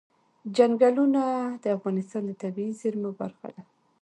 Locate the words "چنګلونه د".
0.55-1.65